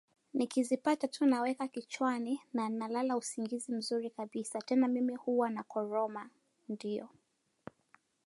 Nikizipata 0.33 1.07
tu 1.07 1.25
naweka 1.25 1.67
kichwani 1.67 2.41
na 2.53 2.69
nalala 2.69 3.17
usingizi 3.17 3.71
mzuri 3.71 4.09
kabisa 4.09 4.61
Tena 4.61 4.87
mimi 4.87 5.15
huwa 5.15 5.49
nakoroma 5.49 6.29
Ndio 6.69 7.09